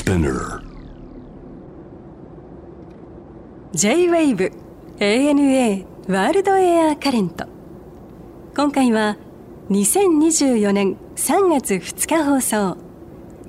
[0.00, 0.62] Spinner.
[3.74, 4.50] J-WAVE
[4.98, 7.44] ANA ワールドエアカレント
[8.56, 9.18] 今回は
[9.68, 12.78] 2024年3月2日放送。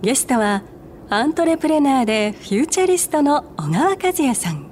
[0.02, 0.64] ゲストは
[1.10, 4.68] アントレプレナーでフューチャリストの小川和也さん。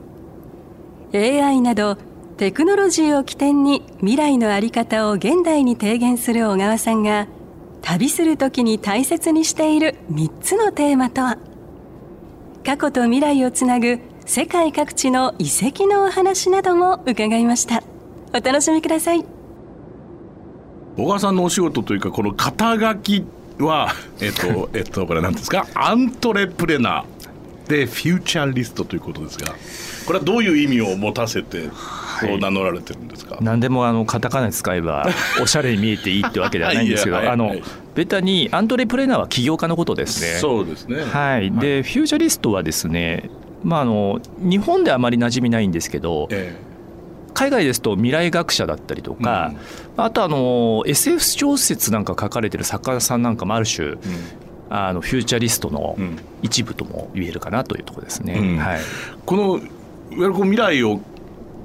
[1.13, 1.95] AI など
[2.35, 7.27] テクノロジーを起点に未来の在り方を現代に提言する小川さんが
[7.81, 11.37] 旅する時に大切にしている3つのテーマとは？
[12.69, 13.97] 過去と未来をつなぐ
[14.27, 17.81] 世界各地の遺跡のお話なども伺いました。
[18.31, 19.25] お楽しみください。
[20.95, 23.25] 小川さんのお仕事というかこの肩書き
[23.57, 23.91] は
[24.21, 25.65] えっと えっとこれ何ですか？
[25.73, 29.47] アントレプレナーでフューチャリストということですが
[30.05, 31.69] これはどういう意味を持たせて？
[32.19, 35.07] こう名乗られてるんですか、何でもあのカタカナで使えば
[35.41, 37.63] おしゃれに見えていいってわけではないんですけど、あのはい。
[37.95, 40.39] ベタにアントレプレナーは起業家のことですね。
[40.39, 41.01] そうですね。
[41.01, 43.29] はい、で、フューチャリストはですね、
[43.63, 46.55] まあ、あの日本ではあまり馴染みないんですけどえ
[47.33, 49.53] 海外ですと未来学者だったりとか、
[49.95, 53.97] あとあの SF 小説なんか書かれてる作家さんなんかもある種、えうん。
[54.69, 56.17] あのフューチャリストのうん。
[56.41, 58.33] 一部とも言えるかなというところですね。
[58.33, 58.57] うん。
[58.57, 58.79] はい。
[59.25, 59.67] このいわ
[60.11, 60.99] ゆるこう未来を、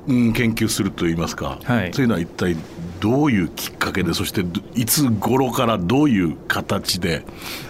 [0.07, 1.93] うん、研究するといいますか、はい。
[1.95, 2.57] そういうのは一体
[3.01, 7.25] どういうきっかけでそしてどいつ頃からどういう形で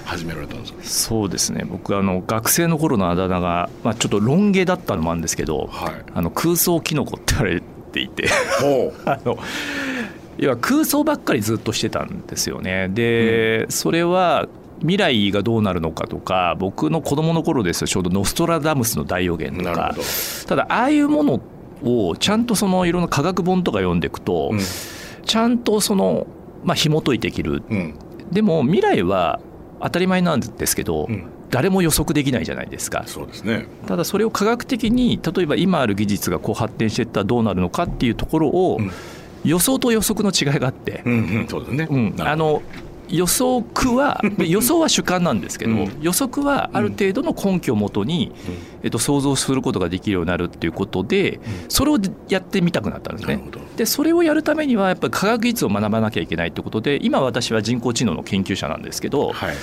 [0.05, 0.79] 始められたんですか？
[0.83, 1.65] そうですね。
[1.69, 5.95] 僕あの学生の頃のあだ名が、まあ、ちょっとロン毛だったのもあるんですけど、はい。
[6.15, 7.63] あの空想キノコって言われ
[7.93, 8.29] ていて。
[9.07, 9.39] あの
[10.37, 12.89] 要は空想ばっかりずっとしてたんですよね。
[12.89, 14.49] で、それは
[14.81, 17.87] 未来がどうなるのかとか僕の子供の頃ですよ。
[17.87, 19.95] ちょうどノストラダムスの大予言とか。
[20.47, 21.41] ただああいうもの
[21.85, 24.61] をちゃんとそのいろんな科学本とか読んでいくと、うん。
[25.25, 26.27] ちゃんとその、
[26.65, 27.63] まあ、紐解いていける。
[27.69, 27.95] うん。
[28.33, 29.41] でも未来は
[29.81, 31.27] 当たり前なんですけど、うん。
[31.51, 33.05] 誰も予測できないじゃないですか。
[33.07, 33.67] そうですね。
[33.87, 38.91] ただそれを科学的に例えば今ある技術がこう発展していったらどうなるのかっていうところを、うん。
[39.45, 41.49] 予想と予測の違いがあって、うんうん。
[41.49, 42.15] そうですね、うん。
[42.19, 42.63] あの
[43.09, 45.93] 予測は で予想は主観なんですけど、うん。
[46.01, 48.33] 予測はある程度の根拠をもとに、
[48.83, 51.99] えっと、想像することができるようになるっていうことで、それを
[52.29, 53.43] やってみたくなったんですね。
[53.77, 59.55] でそれをやるためにはやっぱり科学技術を学ばなきゃいけないということで今私は人工知能の研究者なんですけど、はい。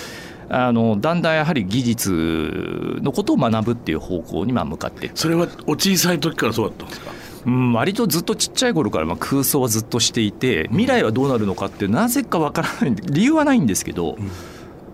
[0.53, 7.12] あのだんだんやはり技術のことを学ぶっていう方向にまあ向かってそれはお小さい時からそうだったんですか？
[7.46, 14.18] うん、割とずっとちっちゃい頃からまあ空想はずっとしていて未来はどうなるのかってなぜかわからない 理由はないんですけど、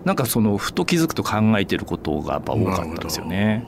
[0.06, 3.66] なんかそのふと気づくと考えてることがやっぱ多かったんですよね。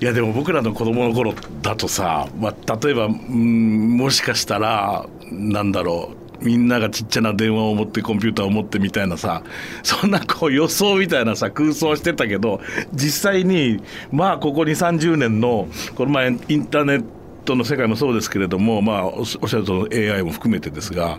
[0.00, 6.10] いやでも僕らの子供の頃だとさ、まあ、例えば、うん、もしかしたらなんだろ
[6.40, 9.42] うみんながちっちゃな電話を持ってコンピューターを持ってみたいなさ
[9.82, 12.60] そんなこう予想みたいなさ空想してたけど
[12.92, 17.04] 実際にまあここ2 3 0年のこの前インターネッ
[17.48, 21.18] トの世界もそうですけれども、まあ、おっしゃると AI も含めてですが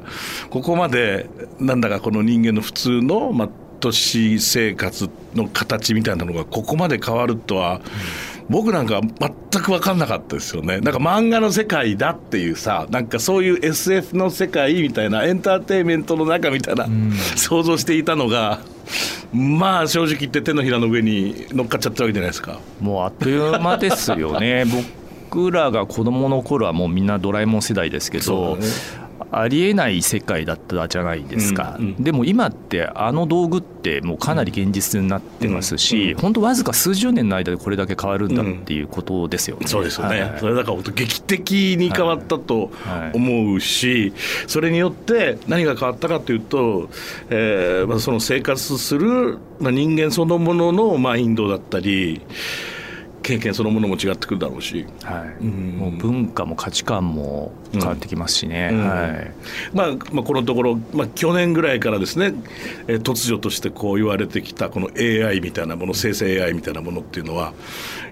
[0.49, 1.29] ここまで
[1.59, 7.81] なんだかこの人間の普通の、まあ、都市生活の形みたいなのがここまで変わるとは、
[8.49, 10.79] 僕なんか全く分かんなかったですよね。
[10.81, 16.87] なんか漫画の世界だっていうさなんかそういう SF の世界みたいなエンターテインメントの中みたいな、
[17.35, 18.59] 想像していたのが
[19.31, 22.59] まあ正直言って手のひらの上に乗っかっちゃったわけじゃないですか。
[22.81, 24.65] もうあっという間ですよね。
[24.65, 24.98] 僕
[25.51, 28.65] らが子供の頃はもうみんなドラえもん世代ですけど、ね。
[29.31, 32.03] ありえない世界だったじゃないですか、うんうん。
[32.03, 39.67] でも今ってあの道具ってもうかなり現実になってますし、本当わずか数十年の間でこれだけ変わるんだっていうことですよね。
[39.67, 40.39] そうですよね、はい。
[40.39, 43.17] それだから本当劇的に変わったとはい。
[43.17, 44.13] 思うし、
[44.47, 46.89] それによって何が変わったかというと、
[47.29, 52.21] えーまあ、その生活する、まあ、人間そのもののマインドだったり
[53.21, 55.43] 経験そのものも違ってくるだろうし、はい。
[55.43, 55.77] うん。
[55.77, 58.87] もう文化も価値観も変わってきますしね、うん。
[58.87, 59.31] はい、
[59.73, 62.33] まあまあ、このところ、まあ、去年ぐらいからですね、
[62.87, 67.53] えー突如としてこう言われてきたこの AI みたいなもの生成 AI みたいなものっていうのは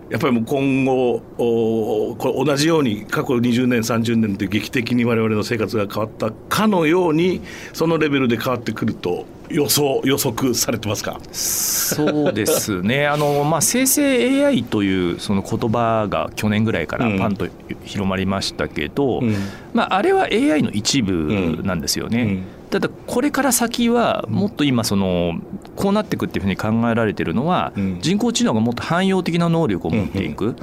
[0.09, 7.41] やっぱりもう今後おこれ同じように過去20年30年で劇的に我々の生活が変わったかのように
[7.73, 11.19] そのレベルで変わってくると予想予測されてますか？
[11.31, 13.07] そうですね。
[13.07, 17.47] あの、まあ、生成 AI というその言葉が去年ぐらいからパンと
[17.83, 19.35] 広まりましたけど、うん。
[19.73, 22.21] まあ、あれは AI の一部なんですよね。
[22.21, 25.39] うんただこれから先はもっと今その
[25.75, 27.99] こうなっていくっていうふうに考えられてるのはうん。
[28.01, 30.55] 人工知能がもっと汎用的な能力を持っていく。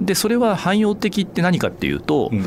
[0.00, 2.46] でそれは汎用的って何かっていうとうん。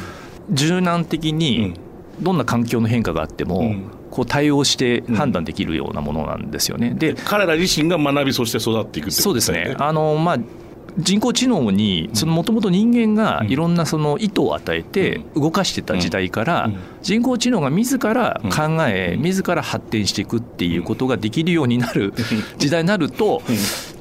[0.51, 1.37] 柔軟的うん。
[1.37, 1.73] に
[2.19, 3.91] どんな環境の変化があってもうん。
[4.09, 6.93] こう対応して判断できるようなものなんですよね。
[6.95, 9.75] で彼ら自身が学びそして育っていくってことそうですね。
[9.77, 10.37] あの、まあ
[10.97, 16.71] 人工知能にもともと人間がいろんなその意図を与えて動かしてた時代から
[17.03, 22.13] 人工知能が自ら考え自ら発展していくっていうことができるようになる
[22.57, 23.41] 時代になると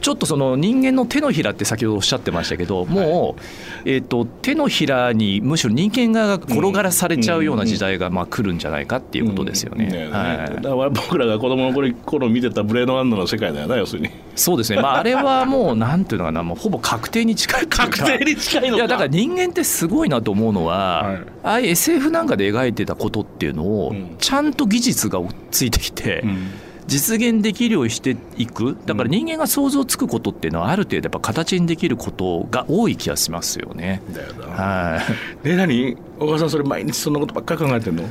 [0.06, 3.42] ちょっとその人間の手のひらって先ほどおっしゃってましたけどもう
[3.86, 9.86] えと手のひらにむしろ人間側が転がらされちゃうような時代がまあ来るんじゃないかっていうことですよね。
[10.12, 14.10] はい、だから僕らが子供の頃見てたブレードランドの世界だよな要するに。
[14.36, 14.80] そうですね。
[14.80, 25.20] まああれはもうなんていうのかなもうほぼ確定に近い確定に近いのいやだから人間ってすごいなと思うのは、はい、ああいう SF なんかで描いてたことっていうのを、ちゃんと技術が
[25.50, 26.50] ついてきて、うん、
[26.86, 28.76] 実現できるようにしていく。
[28.86, 34.02] だから人間が想像つくことっていうのはある程度やっぱ形にできることが多い気がしますよね。
[34.12, 34.46] だよな。
[34.46, 35.00] は
[35.42, 35.48] い。
[35.48, 35.96] で何？
[36.18, 38.04] 小川さんそれ毎日そんなことばっかり考えてんの？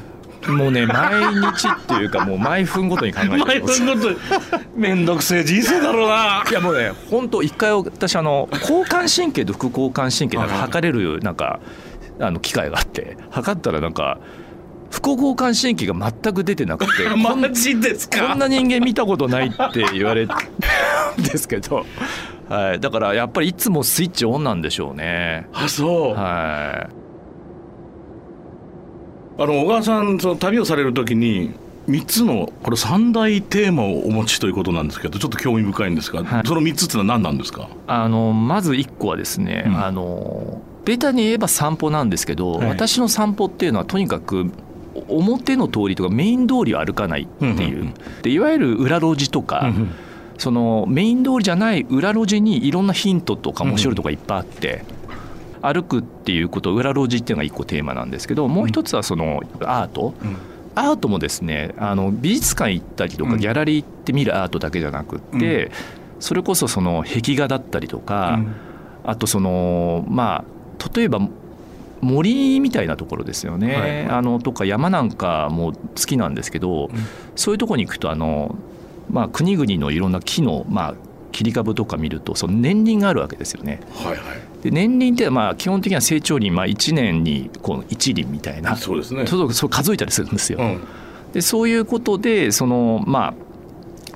[0.48, 4.18] もうね毎日っていうかもう毎分ごとに考えて毎分ごとに。
[4.76, 6.44] 面倒くせえ人生だろうな。
[6.48, 11.60] いやもうね本当一回私あの交感神経と副交感神経なんか測れるなんか
[12.20, 14.20] あの機械があって測ったらなんか
[14.96, 18.30] 副交感神経が全く出てなくて マジですか？
[18.30, 20.30] こんな人間見たことないって言われる
[21.20, 21.86] んですけど、
[22.48, 25.48] はい、だからやっぱりいつもスイッチオンなんでしょうね。
[25.54, 26.14] あそう。
[26.14, 26.88] は
[29.38, 29.42] い。
[29.42, 31.52] あの小川さんその旅をされる時に
[31.90, 37.68] 3つのこれ3大テーマをお持ちということなんですけどちょっと興味深いんですが、はい、その3つってのは何なんですか？
[37.88, 44.52] あのまず1個はですね、うん、あのベタに言えば散歩なんですけど、はい、私の散歩っていうのはとにかく
[45.08, 49.74] 表の通りとかメイン通りを歩かないっていう、でいわゆる裏路地とか、
[50.38, 54.84] そのメイン通りじゃない裏路地にいろんなヒントとか面白いとかいっぱいあって、
[55.62, 60.14] 歩くっていうこと裏路地っていうのが一個テーマなんですけどもう一つはそのアート、
[60.76, 65.72] アートもですねあの美術館行ったりとかギャラリー行って見るアートだけじゃなくって、
[66.20, 68.40] それこそその壁画だったりとか、
[69.04, 71.20] あとそのまあ例えば
[72.06, 76.92] 森みたいなところですよね、はい、あのとか山なんかも好きなんですけど、うん、
[77.36, 78.56] そういうとこに行くとあの、
[79.10, 80.96] まあ、国々のいろんな木の、まあ、
[81.32, 83.82] 切り株とか見るとその年輪があるわけですよね。
[83.94, 84.20] はいはい。
[84.64, 89.26] で年輪ってまあ基本的には成長輪、まあ、1年にこう1輪みたいなそうですね。
[89.28, 90.60] そうそう数えたりするんですよ。
[90.60, 90.82] うん、
[91.34, 93.34] でそういうことでそのま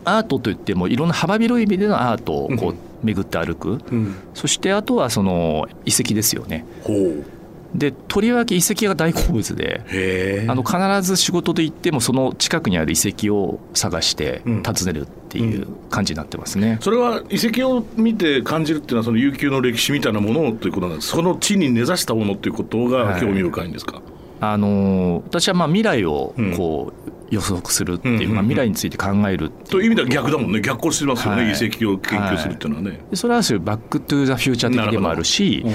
[0.06, 6.66] あアートといってもいろんな幅広い意味でのアートをこう巡って歩く、うん、そしてあとはその遺跡ですよね。
[6.84, 7.39] ほう
[7.74, 24.04] でとりわけ遺跡が大好物であの必ず仕事で行ってもその近くにある遺跡を探して訪ねるっていう感じになってますね、うんうん、それは遺跡を見て感じるっていうのはその悠久の歴史みたいなものということなんですその地に根ざしたものということが興味深いんですか、はい、
[24.40, 29.80] あの私はまあ未来をこう、予測するっていう、まあ、未来について考えると。
[29.80, 30.62] いう意味では逆だもんね。
[30.62, 35.66] 逆行してますよね、はい、遺跡を研究するっていうのはね、はい、それはバック・トゥ・ザ・フューチャー的でもあるし、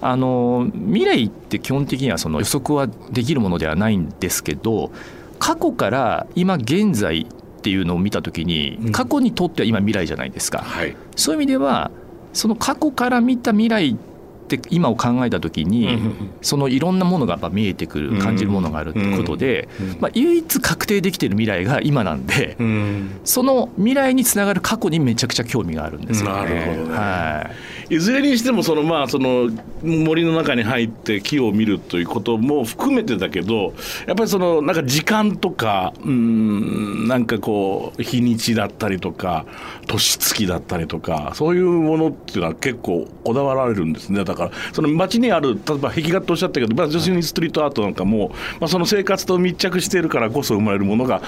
[0.00, 4.90] あの未来って基本的にはその予測はできるものではないんですけど
[5.38, 11.90] 過去から今現在っていうのを見た時に過去にとっては今未来じゃないですか、はい、そういう意味では
[12.32, 13.98] その過去から見た未来
[14.56, 15.98] って今を考えた時に
[16.42, 19.68] そのいろんなものがやっぱ見えてくる感じるものがあるってことで、
[20.00, 22.56] まあ、唯一確定できてる未来が今なんで
[23.24, 26.36] その未来につながる過去にめちゃくちゃ興味があるんですよね。
[26.36, 26.98] なるほどね。
[26.98, 27.50] は
[27.90, 29.50] い、いずれにしてもそのまあその
[29.82, 33.74] 森の中に入って木を見るということも含めてだけど
[34.06, 39.46] やっぱりそのなんか時間とかうんなんかこう日にちだったりとか
[39.86, 44.24] 年月だったりとかそういうものっていうのは結構こだわられるんですね。
[44.24, 44.39] だから
[44.72, 48.30] その街にある例えば壁画とおっしゃったけど、まあ、女子にストリートアートなんかも、
[48.60, 51.22] まあ、その生活と密着しているからこそ生まれるものが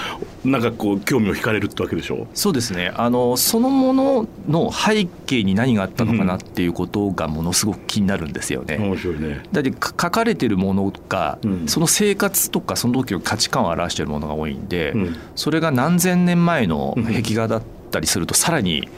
[0.44, 2.92] なんかこう興味を惹かれるってわけでしょそうですね。
[2.94, 8.76] あのそのものの背景に何があったのかなっていうことがものすごく気になるんですよね。
[8.78, 9.42] 面白いね。
[9.52, 18.88] だって書かれてるものが、うん、その生活とかその時の価値観を表しているものが多いんで、うん、それが何千年前の壁画だったりするとさらに、うん、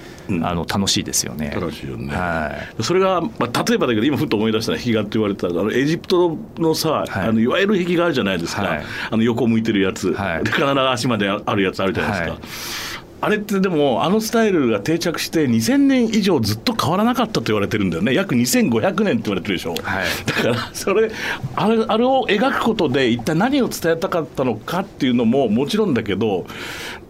[0.43, 1.52] あの楽しいですよね。
[1.54, 2.14] 楽しいよね。
[2.14, 13.04] はい、それが、まあ、例えばだけど今ふと思い出した壁画って言われたあのエジプトのさ、はい、あのいわゆる壁画あるじゃないですか、はい、あの横向いてるやつ、はい、で必ず足まであるやつあるじゃないですか。
[13.25, 18.12] あれってでもあのスタイルが定着して2000年以上ずっと変わらなかったと言われてるんだよね。
[18.12, 19.81] 約2500年って言われてるでしょ、はい、
[20.26, 21.11] だからそれ
[21.57, 26.45] あれあれを描くことで一体何を伝えたかったのかっていうのももちろんだけど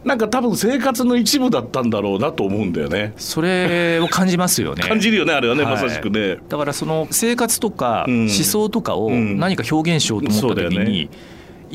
[0.04, 3.14] なんか多分生活の一部だったんだろうなと思うんだよね。
[3.16, 4.82] それを感じますよね。
[4.82, 6.38] 感じるよねあれはね、はい、まさしくね。
[6.48, 11.10] だからその生活とか思想とかを何か表現しようと思った時に、うん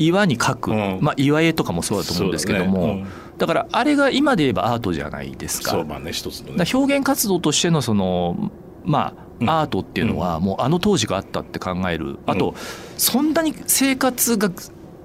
[0.00, 0.98] 岩に描く、うん。
[1.02, 3.04] まあ、岩絵とかもそうだと思うんですけども、
[3.36, 5.72] だからあれが今で言えばアートじゃないですか。
[5.72, 6.64] そうまあね一つのね。
[6.72, 8.50] 表現活動としてのその
[8.84, 9.50] まうん。
[9.50, 12.18] あアートっていうのはもうあの当時があったって考える。
[12.26, 12.54] あと
[12.96, 14.50] そんなに生活が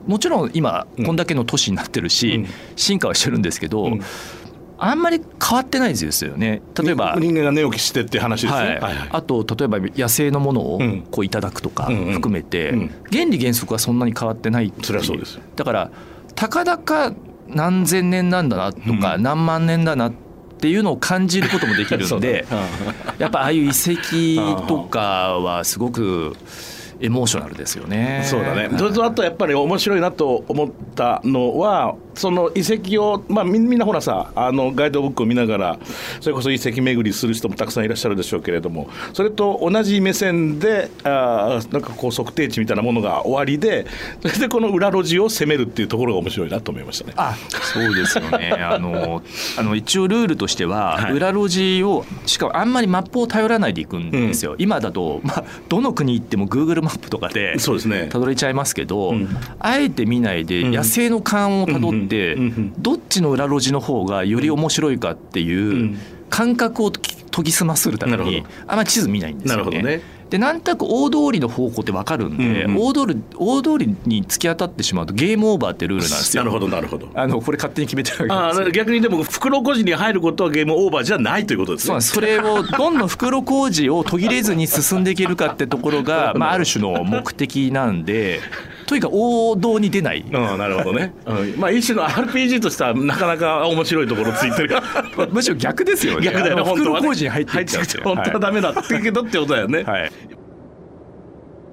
[0.08, 1.06] もちろん今うん。
[1.06, 2.48] こんだけの都市になってるしうん。
[2.76, 4.02] 進化はしてるんですけどうん。
[4.78, 6.62] あんまり変わってないですよね。
[6.82, 8.68] 例えば人間が寝起きしてって話ですね、はい。
[8.68, 9.10] はいはい。
[9.12, 11.08] あと例えば野生のものをうん。
[11.10, 12.14] こういただくとかうんうん。
[12.14, 12.92] 含めてうん。
[13.12, 15.40] 原理原則はそんなに変わってないっていそれはそうです。
[15.56, 15.92] だから
[16.36, 17.14] たかだか
[17.48, 19.24] 何千年なんだなとかうん。
[19.24, 22.46] 何万年だなっていうのを感じることもできるんで
[23.20, 26.36] やっぱああいう遺跡とかはすごく
[27.00, 28.24] エモーショナルですよね。
[28.26, 35.80] そうだね、それとあとやっぱり面白いなと思ったのはその遺跡を、まあ、みみんなほらさあのガイドブックを見ながら
[36.22, 43.86] それこそ遺跡巡りする人もたくさんいらっしゃるでしょうけれどもそれと同じ目線であーなんかこう測定値みたいなものが終わりで
[44.22, 47.14] それでこの裏路地を攻めるっていうところが面白いなと思いましたね。
[47.18, 47.36] あ
[47.74, 48.52] そうですよね。
[48.52, 49.22] あの
[49.58, 51.14] あの一応ルールとしては、はい。
[51.14, 58.08] 裏路地をしかもあんまりマップを頼らないでいくんですよ、今だと、まあ、どの国行っても Google マップとかでそうですね。
[58.10, 59.30] たどれちゃいますけど、うん。
[59.60, 60.72] あえて見ないでうん。
[60.72, 62.74] 野生の勘をたどって、うんうんうん。
[62.78, 65.98] どっちの裏路地の方がより面白いかっていううん。
[66.30, 69.64] 感覚を研ぎ澄まするためにあんまり地図見ないんですよね。
[69.64, 70.02] なるほどね。
[70.30, 72.72] でなんとなく大通りの方向って分かるんで、うん。
[72.72, 76.44] うん大通り大通りに突き当たってしまうとゲームオーバーってルールなんですよ。
[76.44, 77.10] なるほどなるほど。
[77.16, 82.02] あのこれ勝手に決めてるわあけです逆にでも袋小路に入ることはゲームオーバーじゃないということですね。
[82.02, 88.40] そそれをどんどん袋小路を途切れずに進んでいけるかってところが、 まあ、ある種の目的なんで
[88.86, 90.22] とにかく王道に出ない。
[90.22, 94.76] うん、なるほどね、うん、まあ一種の RPG としてはなかなか面白いところついてる。
[95.32, 96.26] むしろ逆ですよね。
[96.26, 98.04] 逆だよね本当は、ね、袋小路に入ってちゃ。
[98.04, 100.02] 本当はダメだってけどってことだよね、はい。
[100.02, 100.12] はい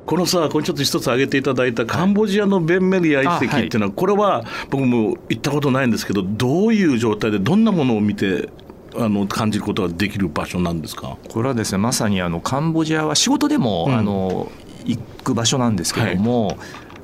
[0.04, 8.48] このさこれちょっと一つ挙げていただいたカンボジアのベンメリア遺跡っていうのは、これは僕も行ったことないんですけどどういう状態でどんなものを見て
[8.96, 11.16] あの感じることができる場所なんですか？
[11.30, 13.96] これはですねまさにあのカンボジアは仕事でも、うん。
[13.96, 14.50] あの
[14.84, 16.58] 行く場所なんですけども、やっ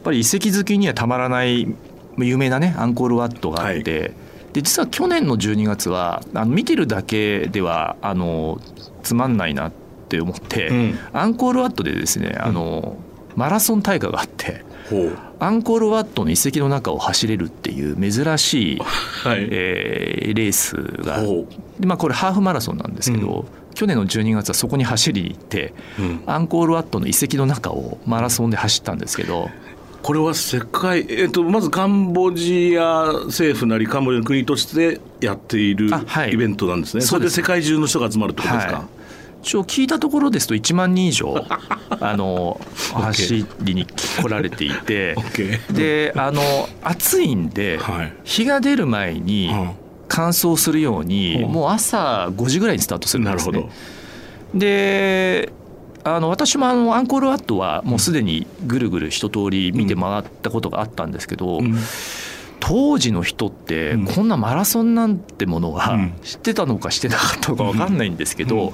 [0.08, 1.66] ぱり遺跡好きにはたまらない
[2.18, 4.14] 有名なねアンコールワットがあって、
[4.52, 8.60] で実は去年の12月はあの見てるだけではあの
[9.02, 9.72] つまんないなっ
[10.08, 10.98] て思って、うん。
[11.12, 12.96] アンコールワットでですねあの、
[13.36, 14.64] マラソン大会があって
[15.38, 20.74] アンコールワットの遺跡の中を走れるっていう珍しい、はい、えーレース
[21.04, 21.22] が
[21.86, 26.22] まあ、これハーフマラソンなんですけど、去年の12月はそこに走りに行ってう、うん。
[26.26, 29.50] アンコールワットの遺跡の中をマラソンで走ったんですけど
[30.08, 36.32] これは世界、えっと、まずカンボジア政府なりカンボジアの国としてやっているあはい。
[36.32, 37.36] イベントなんですね、それです。
[37.36, 38.84] 世界中の人が集まるってことですか、はい。
[39.42, 41.34] 一応聞いたところですと1万人以上
[42.00, 42.58] あの
[42.94, 45.14] 走りに来られていて
[45.70, 46.40] であの
[46.82, 48.12] 暑いんではい。
[48.24, 49.70] 日が出る前にうん。
[50.08, 51.52] 乾燥するようにうん。
[51.52, 53.52] もう朝5時ぐらいにスタートするんですね。
[53.52, 54.58] なるほど。
[54.58, 55.52] で
[56.16, 61.76] あの私もあのアンコールワットはもうすでにぐるぐる一通り見て回ったことがあったんですけど、うん。
[62.60, 64.04] 当時の人ってうん。
[64.06, 66.12] こんなマラソンなんてものはうん。
[66.22, 68.72] 知ってたのかしてなかったのか分かんないんですけど、うん。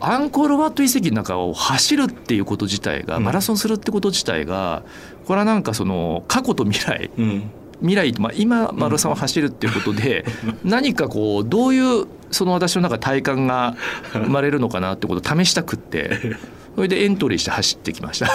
[0.00, 3.24] アンコールワット遺跡の中を走るっていうこと自体が、うん。
[3.24, 4.82] マラソンするってこと自体が
[5.26, 7.50] これはなんかその過去と未来うん。
[7.80, 10.24] 未来、まあ、今マラソンを走るっていうことで、
[10.64, 13.76] 何かこうどういうその私の中で体感が
[14.12, 16.36] 生まれるのかなってことを試したくって
[16.74, 18.28] それでエントリーして走ってきました。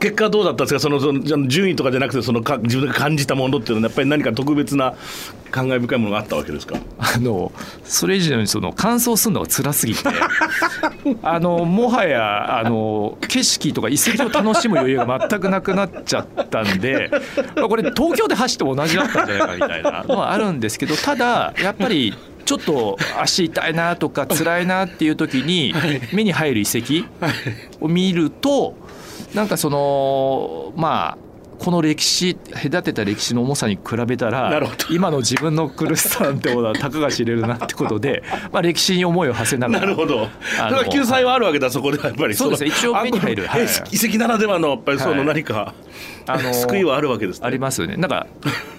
[0.00, 0.80] 結果はどうだったんですか？
[0.80, 4.94] そのその順位とかじゃなくてそのか自分が感じたものっていうのはやっぱり何か特別な
[5.50, 6.76] 感慨深いものがあったわけですか？
[6.98, 7.52] あの
[7.84, 10.00] それ以上にその乾燥するのが辛すぎて
[11.22, 17.10] あのもはやあの景色とか遺跡を楽しむ余裕が全くなくなっちゃったんで
[17.54, 22.12] まあこれ東京で走っても同じだったんじゃないかみたいなのはあるんですけどただやっぱり
[22.46, 25.74] ちょっと足痛いなとか辛いなっていう時に
[26.14, 27.04] 目に入る遺跡
[27.80, 28.74] を見ると
[29.34, 31.26] なんかそのまあ
[31.58, 34.60] この歴史隔てた歴史の重さに比べたら
[34.90, 38.22] 今の自分の苦しさなんてものはたかが知れるなってことで、
[38.52, 40.28] まあ、歴史に思いを馳せながらなるほど。
[40.58, 42.34] だから救済はあるわけだそこではやっぱり。
[42.34, 43.46] そうですねの一応目に入る。
[43.46, 43.62] はい。
[43.62, 45.26] 遺跡ならではのやっぱりそのはい。
[45.26, 45.72] 何か、
[46.26, 47.46] あの救いはあるわけですね。
[47.46, 47.96] ありますよね。
[47.96, 48.26] なんか、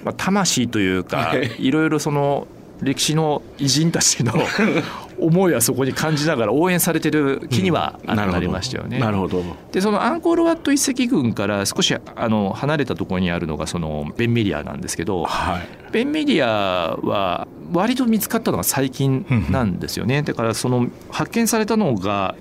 [0.04, 1.52] まあ、魂というか、はい。
[1.58, 2.48] い、ろいろその
[2.82, 4.34] 歴史の偉人たちの
[5.20, 9.00] 思いはそこに感じながら応援されてる気にはあなりましたよね。
[9.00, 9.44] なるほど。
[9.72, 15.68] でそのアンコールワット遺跡群から少しあの離れたところにあるのがそのベンメリアなんですけどはい。
[15.92, 20.22] ベンメリアは割と見つかったのが最近なんですよね。
[20.22, 22.36] だからその発見されたのが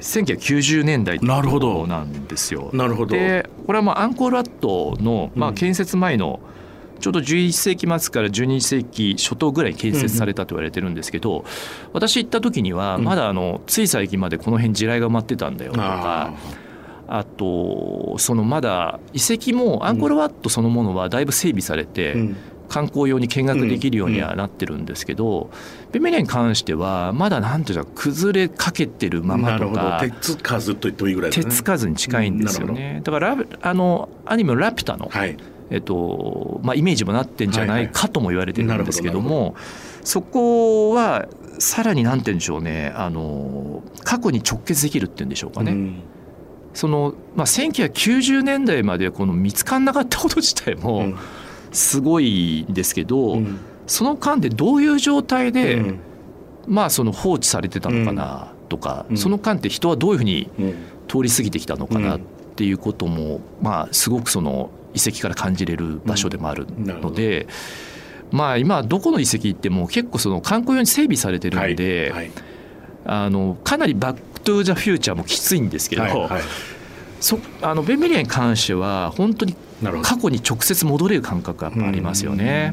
[0.00, 1.86] 1990年代なるほど。
[1.86, 2.70] なんですよ。
[2.72, 3.14] なるほど。
[3.14, 6.40] でこれはまあアンコールワットのまあ建設前の
[7.00, 11.44] ちょうど11世紀末から12世紀初頭ぐらいに建設されたと言われてるんですけど、
[11.92, 16.34] 私行った時にはまだあのつい最近までこの辺地雷が埋まってたんだよとか。
[17.12, 22.14] あとそのまだ遺跡もアンコールワットそのものはだいぶ整備されて、
[22.68, 25.50] 観光用に見学できるようにはなってるんですけど、
[25.90, 35.36] ベメリアに関してはまだなんていうか崩れかけてるままとか鉄数と言ってもいいぐらい、ね、鉄数に近いんですよね、だからあのアニメの「ラピュタの」はい
[35.70, 39.54] えっとまあ、イメージもなってんじゃないかとも言われてるんですけども、
[40.02, 42.92] そこはさらになんて言うんでしょうね。
[42.96, 45.72] あの過去に直結できるっていうんでしょうかね。
[45.72, 46.02] うん。
[46.74, 51.14] その、まあ、1990年代までこの見つからなかったこと自体も
[51.72, 56.00] すごいんですけど、うん、その間でどういう状態で、うん、
[56.68, 60.48] まあその放置されてたのかなとか、うん、その間って人はどういうふうに
[61.08, 62.20] 通り過ぎてきたのかなっ
[62.60, 67.46] ていうことも、まあすごくその遺跡から感じれる場所でもあるので。
[68.32, 72.30] まあ今どこの遺跡行っても結構その観光用に整備されてるんで、はいはい、
[73.04, 76.42] あのかなりバック・トゥ・ザ・フューチャーもきついんですけど、はいはい、
[77.20, 79.54] そあのベンメリアに関しては本当に
[80.02, 82.72] 過去に直接戻れる感覚がありますよね。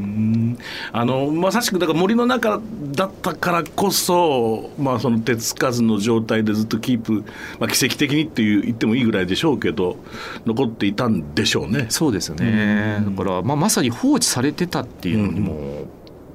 [0.92, 2.62] あのまさしくだから森の中
[2.92, 7.24] だったからこそ、まあ、その手つかずの状態でずっとキープ、
[7.60, 9.98] まあ、奇跡的にっていう言ってもいいぐらいでしょうけど
[10.46, 11.88] 残っていたんでしょうね。
[11.90, 15.86] そうですね、だから、まあ、まさに放置されてたっていうのにも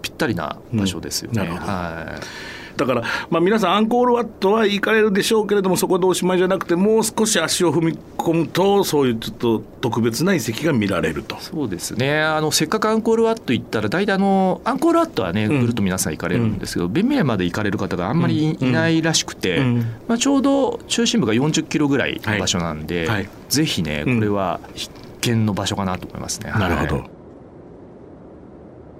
[0.00, 1.48] ぴったりな場所ですよね。
[1.48, 11.36] はいだから、まあ、皆さん、アンコールワットは行かれるでしょうけれども、そこでおしまいじゃなくて、もう少し足を踏み込むと、そういうちょっと特別な遺跡が見られると。
[11.40, 12.20] そうですね。
[12.20, 23.08] あの、せっかくアンコールワット行ったら、大体あの、アンコールワットはね、ぐるっと皆さん行かれるんですけど、うん、ベンミラまで行かれる方があんまりいないらしくて、うん、まあ、ちょうど中心部が40キロぐらいの場所なんで、はい。
[23.08, 26.50] はい、ぜひね、これは必見の場所かなと思いますね。
[26.50, 27.10] なるほど、はい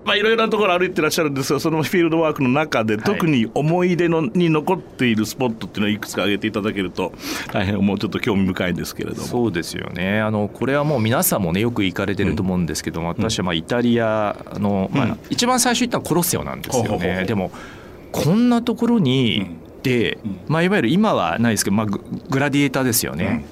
[0.05, 7.13] まあ、いろいろなところ歩いてらっしゃるんですがそのフィールドワークの中で、特に思い出のに残っているスポットっていうのをいくつか挙げていただけると
[7.53, 9.29] 大変もうちょっと興味深いんですけれども。
[9.29, 10.21] そうですよね。
[10.21, 17.25] あのこれはもう皆さんもねよく行かれてると思うんですけども、うん、私はまあイタリアの、まあ、一番最初行ったのはコロッセオなんですよね。
[17.27, 17.51] でも
[18.11, 23.45] こんなところにで、まあ、いわゆる今はないですけど、まあ、グラディエーターですよね、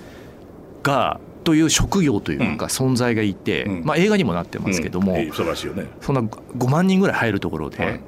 [0.83, 5.43] がという職業というか存在がいて、うん、まあ、映画にもなってますけども、うん、そ
[5.75, 8.01] ね、そんな5万人ぐらい入るところで、はい、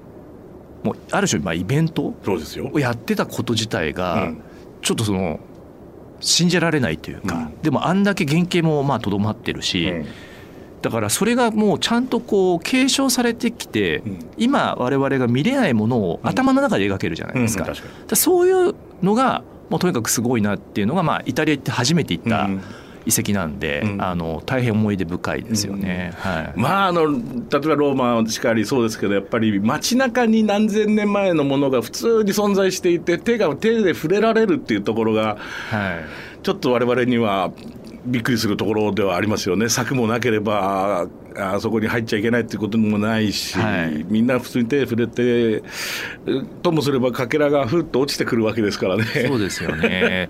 [0.82, 2.14] もうある種まあイベント
[2.72, 4.32] をやってたこと自体が
[4.82, 5.40] ちょっとその
[6.20, 9.92] 信じられないというか、でもあんだけ原型もまあとどまってるし。
[10.82, 14.02] だからそれがもうちゃんとこう継承されてきて、
[14.36, 17.72] 今我々が見れないものを頭の中で描けるじゃないですか,、
[18.16, 22.50] そういうのがもうとにかくすごいなっていうのが、まあ、イタリア行って初めて行った、
[23.06, 27.20] 遺跡なんで、うん、あの大変思い出深いですよね、うん、はい、まああの例え
[27.58, 35.36] ばローマしかりそうですけどやっぱり街中に何千年前のものが普通に存在していて手が手で触れられるっていうところが、
[35.70, 37.52] はい、ちょっと我々には
[38.04, 39.68] びっくりするところではありますよね。
[39.68, 45.62] 柵もなければあそこに入っちゃいけないっていうこともないし、はい、みんな普通に手触れて
[46.62, 49.04] ともすればかけらがふっと落ちてくるわけですからね。
[49.04, 50.28] そうですよね。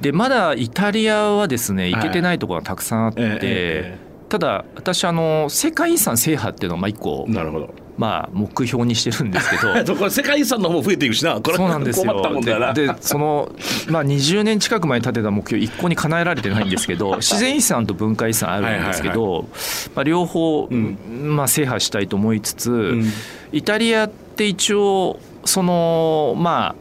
[0.00, 9.72] でまだイタリアはですね行けてないところがたくさんあって、はいええただ私あの世界遺産制覇っていうのはまあ一個なるほどまあ目標にしてるんですけど。
[9.96, 11.40] これ世界遺産の方も増えていくしな。
[11.40, 12.32] これそうなんですよ。
[12.74, 13.52] でその、
[13.88, 19.46] まあ、20年近く前に立てた目標一個に叶えられてないんですけど自然遺産と文化遺産あるんですけど、
[19.94, 20.96] まあ、両方、うん、
[21.36, 23.12] まあ、制覇したいと思いつつ、うん、
[23.52, 26.74] イタリアって一応そのま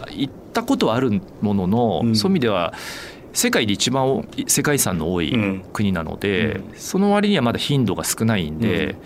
[0.00, 2.72] あ行ったことはあるものの、うん、そういう意味では
[3.32, 5.36] 世界で一番世界遺産の多い
[5.72, 8.96] 国なので、その割にはまだ頻度が少ないんで。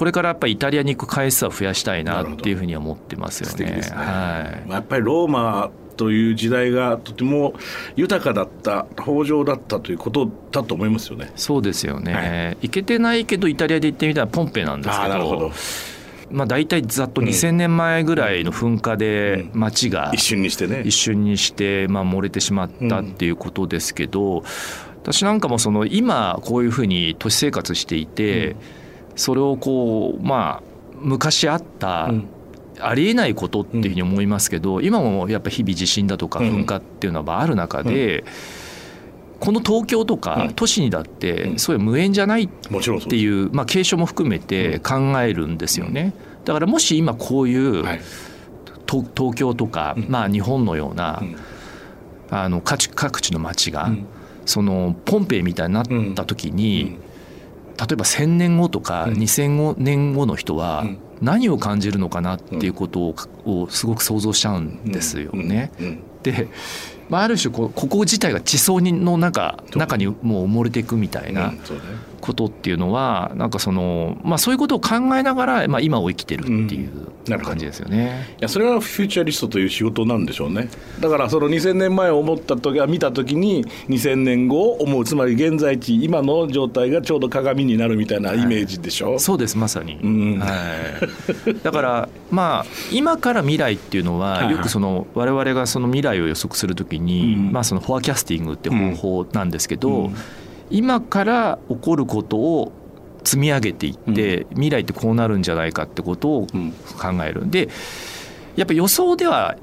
[0.00, 3.70] これからやっぱりイタリアに行く回数は増やしたいなっていうふうに思ってますよね。
[3.70, 7.52] ねはい、やっぱりローマという時代がとても
[7.96, 11.30] 豊かだった豊穣だったということだと思いますよね。
[11.36, 12.14] そうですよね。
[12.14, 12.22] は
[12.62, 15.18] い、行けてないけどイタリアで行ってみたらポンペなんですけど。
[15.18, 15.52] ど
[16.30, 24.44] まあ、大体ざっと2000年前ぐらいの噴火で町が一瞬にしてね一瞬にしてまあ漏れてしまったっていうことですけど
[25.02, 28.56] 私なんかもその今こういうふうに都市生活していて
[29.20, 30.62] それをこうまあ
[30.94, 32.10] 昔あった、
[32.80, 38.24] ありえないことっていうふうに思いますけど、今もやっぱ日々地震だとか噴火っていうのはある中で、
[39.38, 42.48] この東京とか都市にだってそういう無縁じゃないっ
[43.08, 46.14] ていう、まあ、継承も含めて考えるんですよね。
[46.46, 47.84] だからもし今こういう
[48.86, 51.22] 東京とか、まあ、日本のような
[52.30, 54.06] あの各地各地の町が、うん。
[54.46, 56.98] そのポンペイみたいになった時に、
[57.80, 59.14] 例えば1,000年後とかうん。
[59.14, 60.98] 2,000年後の人はうん。
[61.20, 63.14] 何を感じるのかなっていうことを
[63.44, 65.70] をすごく想像しちゃうんですよね。
[66.22, 66.48] で、
[67.10, 71.48] まあ、ある種こうここ自体が地層にの中中にもう埋もれていくみたいな。
[71.48, 71.60] うん
[72.20, 78.34] ことっていうのはなんかその、まあ、そういうことを考えながら、まあ、今を生きてるっていう感じですよね。
[78.38, 80.68] いやそれは futurist という仕事なんでしょうね。
[81.00, 85.04] だからその2000年前を思った時は見た時に2000年後を思う。
[85.04, 90.38] つまり現在地今の状態がちょうど鏡になるみたいなイメージでしょ、そうですまさに、うん。
[90.38, 90.46] は
[91.46, 94.52] い、 だからまあ今から未来っていうのはいははい。
[94.52, 97.52] よくその我々がその未来を予測するときに、うん。
[97.52, 100.14] まあその forecasting って方法なんですけど、うん
[100.70, 102.72] 今から起こることを
[103.24, 106.72] 積み上げていって、未来ってこうなるんじゃないかってことをうん。
[106.72, 107.50] 考える。
[107.50, 107.68] で
[108.56, 109.56] やっぱ予想では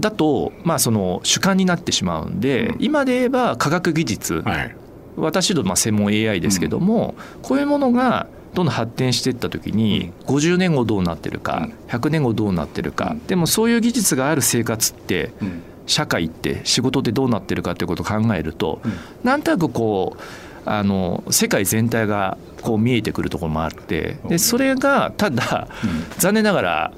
[0.00, 2.76] だとまあその主観になってしまうんで、うん。
[2.80, 4.76] 今で言えば科学技術、はい。
[5.16, 13.26] 私どもまあ専門 AI ですけども、こういうものがどんどん発展していった時に50年後どうなってるか100年後どうなってるかうん。
[13.26, 18.92] でもそういう技術がある生活ってうん社会って仕事でどうなってるかっていうことを考えるとうん。
[19.24, 20.22] なんとなくこう
[20.64, 25.68] あの世界全体がこう見えてくるところもあってでそれがただ
[26.18, 26.92] 残念ながら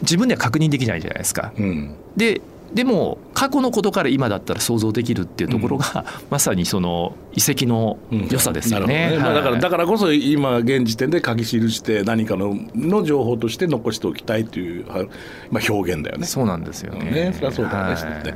[0.00, 1.52] 自分では確認できないじゃないですか。
[1.58, 1.94] うん。
[2.16, 2.40] で
[2.72, 7.98] でも過去のことから今だったら想像できるっていうところが、まさにその遺跡の
[8.30, 9.10] 良さですよね。
[9.10, 15.06] なるほどまあだからはいだからこそ今現時点で書き記して何かのの情報として残しておきたいという、は
[15.50, 16.26] まあ、表現だよね。
[16.26, 17.10] そうなんですよね。
[17.10, 17.32] ね。
[17.32, 17.94] そりゃそうだよね。
[17.94, 18.24] はい。
[18.24, 18.34] ね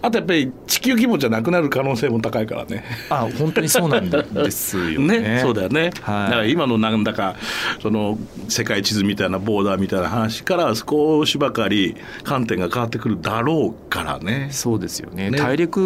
[0.00, 2.84] あとやっぱり地球規模じゃなくなる可能性も高いからね。
[3.10, 5.18] あ本当にそうなんですよね。
[5.20, 7.36] ね、そうだよね、はいだから今のなんだか
[7.82, 14.48] その世界地図みたいなボーダーみたいな話から少しばかり観点が変わってくるだろうからね。
[14.50, 15.78] そうですよねね大陸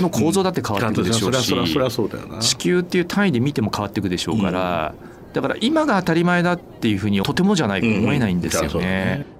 [0.00, 2.38] の構造だって変わってくるでしょうし、そりゃそりゃそうだよな。
[2.38, 4.94] 地球っていう単位で見ても変わっていくでしょうから、
[5.32, 9.39] だから今が当たり前だっていうふうにとてもじゃないと思えないんですようんそうだね。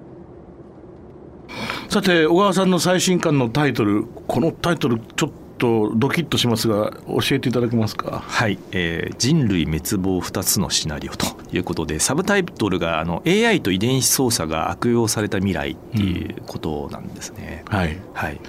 [1.91, 8.23] さて小川さんの最新刊のタイトルこのタイトルちょっとドキッとしますが教えていただけますか？
[8.25, 17.65] はい、えー人類滅亡2つのシナリオということでサブタイトルがあの AI と遺伝子操作が悪用された未来っていうことなんですね。
[17.67, 17.97] はい。
[18.13, 18.39] はい、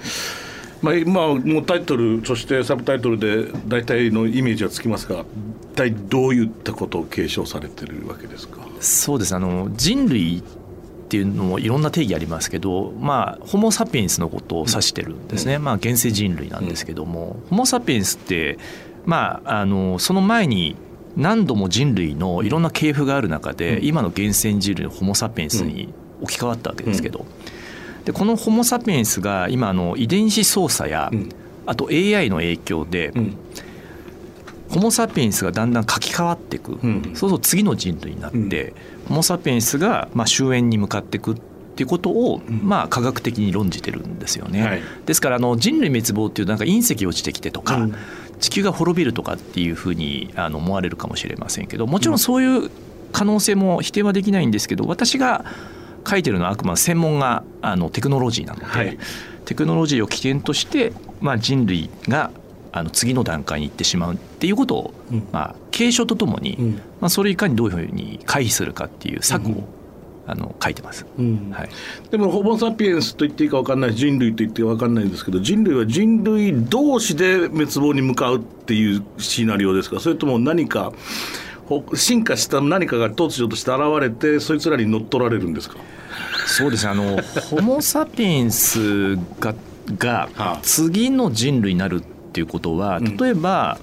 [0.81, 5.25] まあ、今もうタイトルそしてサブタイトルで大体のイメージはつきますが
[5.73, 8.59] 一体どういったことを継承されてるわけですか？
[8.79, 9.35] そうです。
[9.35, 10.41] あの人類
[11.13, 18.57] っていうのもいろんな定義ありますけど、まあ、ホモ・サピエンスのことを指してるんですね、まあ、現世人類なんですけども、ホモ・サピエンスって、
[19.05, 20.75] まあ、あのその前に
[21.15, 23.85] 何度も人類のいろんな系譜がある中で、うん。
[23.85, 27.27] 今の現世人類のホモ・サピエンスに置き換わったわけですけど、
[28.05, 31.29] でこのホモ・サピエンスが今あの遺伝子操作や、うん。
[31.67, 33.37] あと AI の影響で、うん
[34.73, 37.01] ホモ・サピエンスがだんだん書き換わっていく、うん。
[37.03, 38.73] そうすると次の人類になって、
[39.07, 41.35] ホモ・サピエンスがまあ終焉に向かっていくっ
[41.75, 42.61] ていうことを、ん。
[42.63, 44.63] まあ科学的に論じてるんですよね。
[44.63, 44.81] はい。
[45.05, 47.95] ですからあの人類滅亡っていうなんか隕石落ちてきてとか、うん。
[48.39, 52.19] 地球が滅びるとかっていうふうにあの思われるかもしれませんけどもちろん。
[52.19, 52.71] そういう
[53.11, 55.45] 可能性も否定はできないんですけど私が
[56.05, 58.97] 書いてるのはあくまで専門があのテクノロジーなので、はい。
[59.45, 62.31] テクノロジーを起点として、まあ、人類が
[62.73, 65.27] あの次の段階に行ってしまうっていうことを、うん。
[65.31, 66.71] まあ、継承とともに、うん。
[66.99, 69.63] まあ、それをいかにどういうふうに回避するかっていう策を、うん。
[70.25, 71.05] あの書いてます。
[71.19, 71.51] うん。
[71.51, 71.69] はい、
[72.09, 79.99] でもホモ・サピエンスと言っていいか分かんないし人類と言っていいか分かんないんですけど人類は人類同士で滅亡に向かうっていうシナリオですか？
[79.99, 80.93] それとも何か
[81.65, 85.75] ほ進化した何かが突如として現れてそいつらに乗っ取られるんですか？
[86.47, 86.91] そうですね。
[86.93, 89.53] あのホモ・サピエンスが
[89.97, 90.59] が はあ。
[90.63, 92.01] 次の人類になる
[92.33, 93.17] っていうことはうん。
[93.17, 93.77] 例えば、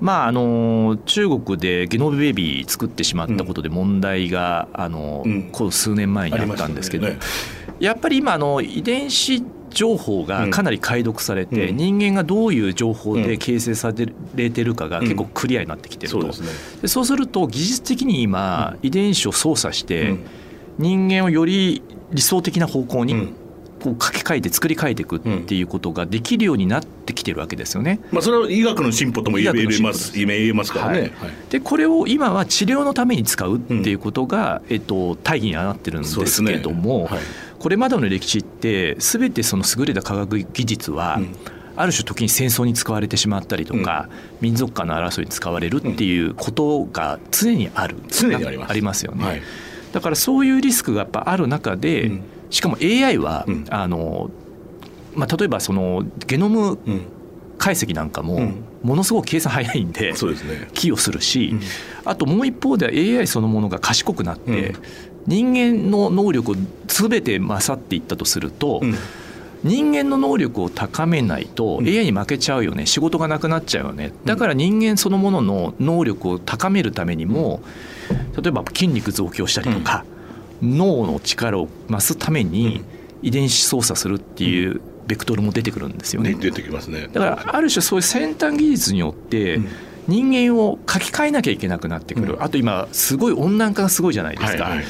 [0.00, 5.50] まああの中国でゲノムベビー作ってしまったことで問題が、あのうん。
[5.52, 7.26] こう数年前にあったんですけど、ありまし
[7.78, 11.76] やっぱり今あの遺伝子情報がかなり解読されて、うん。
[11.76, 13.92] 人間がどういう情報で形成さ
[14.34, 15.04] れてるかがうん。
[15.04, 16.46] 結構クリアになってきてると、そう
[16.82, 20.26] でそうすると技術的に今遺伝子を操作して、うん。
[20.78, 23.36] 人間をより理想的な方向にうん
[23.86, 28.00] こう書き換えて作り変えていくっていうことができるようになってきてるわけですよね。
[28.10, 30.10] まあそれは医学の進歩とも言えまです。
[30.10, 30.12] す。
[30.18, 31.00] 言えますからね、はい。
[31.00, 31.10] はい。
[31.50, 37.20] でこれを今は治療のために使うっていうことが、えっと、大義にはなってるんですけれども、はい。
[37.60, 41.36] これまでの歴史って全てその優れた科学技術は、うん。
[41.78, 44.08] ある種時に戦争に使われてしまったりとか、
[44.40, 48.70] 民族間の争いに使われるっていうことが常にある、常にあります。
[48.70, 49.24] ありますよね。
[49.24, 49.42] はい。
[49.92, 53.64] だからそういうリスクがやっぱある中で、うんしかも AI は、うん。
[53.70, 54.30] あの
[55.14, 57.02] まあ、例えばそのゲノムうん。
[57.58, 58.64] 解析なんかもうん。
[58.82, 60.68] ものすごく計算早いんでそうですね。
[60.74, 61.60] 寄与するし、うん。
[62.04, 64.82] あともう一方では AI そのものが賢くなって、うん。
[65.26, 66.54] 人間の能力を
[66.86, 68.94] 全て勝っていったとすると、うん。
[69.64, 71.86] 人間の能力を高めないとうん。
[71.86, 74.12] AI に負けちゃうよね仕事がなくなっちゃうよね。
[74.26, 77.62] だから人間そのものの能力を高めるためにも
[78.40, 80.04] 例えば筋肉増強したりとか、
[80.62, 82.82] 脳の力を増すために
[83.22, 86.32] 遺伝子操作するっていうベクトルも出てくるんですよね。
[86.32, 87.08] ね出てきますね。
[87.12, 89.68] だからある種そういう先端技術によってうん。
[90.08, 92.42] 人間を書き換えなきゃいけなくなってくる、うん。
[92.42, 94.64] あと今すごい温暖化がすごいじゃないですか。
[94.64, 94.84] はいはい。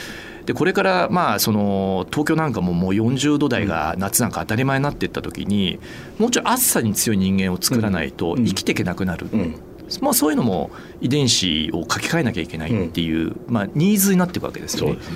[0.44, 5.81] でこれからまあその東京なんかももう40度台が夏なんか当たり前になっていった時に
[6.18, 8.44] もうちょい暑さに強い人間を作らないとうん。
[8.44, 9.55] 生きていけなくなる、うん
[10.01, 10.70] まあ、そういうのも
[11.01, 14.94] 遺伝子を書き換えなきゃいけないっていう、まあ、ニーズになっていくわけですよね。
[14.94, 14.99] ね。
[14.99, 15.07] だか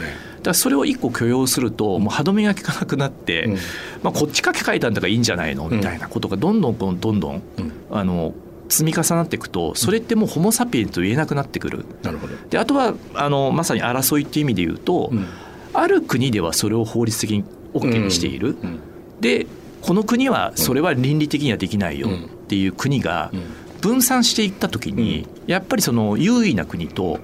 [0.50, 3.54] らそれを一個許容するともう歯止めが効かなくなって、うん。
[4.02, 5.68] まあ、こっち書き換えたんだからいいんじゃないの？
[5.68, 7.72] みたいなことがどんどんどんどんどんうん。
[7.90, 8.32] あの
[8.68, 11.84] 積み重なっていくとそれってもうホモ・サピエンスと言えなくなってくる。
[12.02, 12.34] なるほど。
[12.48, 15.26] であとはあのまさに争いっていう意味で言うと、うん。
[15.72, 18.80] ある国ではそれを法律的に OK にしている、うん。
[19.20, 19.46] で
[19.82, 22.10] この国はそれは倫理的にはできないよっ
[22.48, 23.42] ていう国がうん
[23.80, 27.18] 分散していった時に、やっぱりその優位な国と、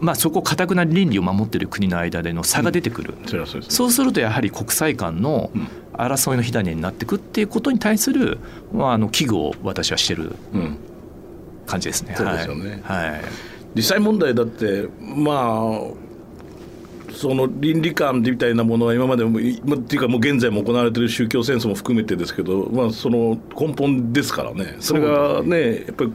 [0.00, 5.68] まあ、そこかたくな倫理を守ってる国の間での差が出てくる、それはそうですそうするとやはり国際間のうん。
[5.96, 8.38] 争いの火種になっていくっていうことに対する、
[8.72, 10.76] まあ、あの危惧を私はしてるうん。
[11.66, 12.14] 感じですね。
[12.16, 12.80] そうですよね。
[12.82, 13.10] はい。
[13.12, 13.20] はい。
[13.76, 15.70] 実際問題だってまあ
[17.14, 24.76] その倫理観みたいなものは今までもまっていうかもう現在も行われている宗教戦争も含めてですけど、まあ、その根本ですからね。
[24.80, 26.12] それがねやっぱり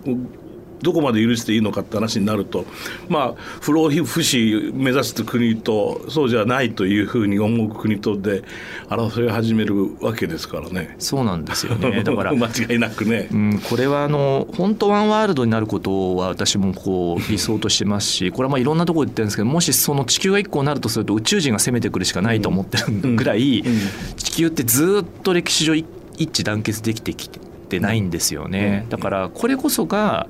[0.82, 2.66] どこまで許していいのかって話になると
[3.08, 8.44] まあ不老不死目指す国とそうじゃないというふうに思う国とで
[8.88, 10.96] 争いを始めるわけですからね。
[11.00, 13.28] そうなんですよね だから間違いなくね。
[13.32, 23.80] うん、これはあの本当ワンワールドになることは私もこう理想としてますしこれはまあいろんなところで言ってるんですけどもしその地球が一個になるとすると宇宙人が攻めてくるしかないと思ってるぐらいうん
[24.18, 25.86] 地球ってずっと歴史上一
[26.20, 30.28] 一致団結できてきてないんですよねだからこれこそが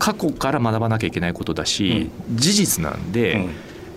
[0.00, 3.46] 過去から学ばなきゃいけないことだし事実なんで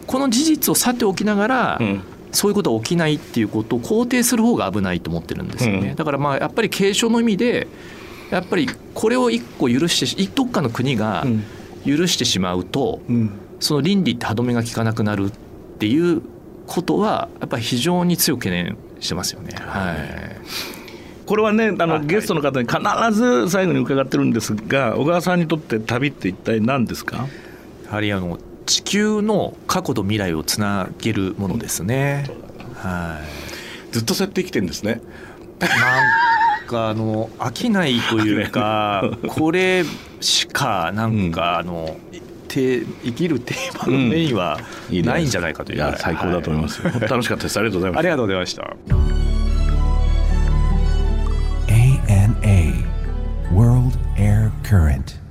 [0.05, 2.03] この事実をさておきながらうん。
[2.33, 5.95] そういうことは起きないっていうことを肯定する方が危ないと思ってるんですよね、うん。
[5.95, 7.67] だからまあやっぱり継承の意味で
[8.31, 11.27] やっぱりこれを一個許してしどっかの国が
[11.85, 13.31] 許してしまうとうん。
[13.59, 15.31] その倫理って歯止めが効かなくなるっ
[15.77, 16.23] ていう
[16.65, 19.53] ことはやっぱり非常に強く懸念してますよね。
[19.59, 20.82] はい
[21.25, 22.05] これはねあの、はい。
[22.05, 22.79] ゲストの方に必
[23.11, 27.27] ず最後に伺ってるんですが小川さんにとって旅って一体何ですか？
[27.85, 32.25] やはりあの地球の過去と未来をつなげるものですね。
[32.75, 33.19] は
[33.91, 33.93] い。
[33.93, 35.01] ずっとそうやって生きてるんですね。
[35.59, 35.67] な
[36.65, 39.83] んかあの飽きないというか これ
[40.19, 41.97] しかなんかあの、
[42.47, 44.59] て生きるテーマのメインは
[44.91, 45.79] ないんじゃないかというい。
[45.79, 47.57] や最高だと思います、楽しかったです。
[47.57, 47.99] ありがとうございます。
[47.99, 49.32] ありがとうございました。
[54.63, 55.22] current.